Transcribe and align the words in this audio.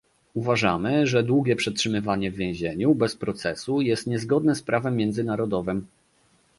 Uważamy, 0.33 1.07
że 1.07 1.23
długie 1.23 1.55
przetrzymywanie 1.55 2.31
w 2.31 2.35
więzieniu 2.35 2.95
bez 2.95 3.15
procesu 3.15 3.81
jest 3.81 4.07
niezgodne 4.07 4.55
z 4.55 4.61
prawem 4.61 4.95
międzynarodowym 4.95 5.85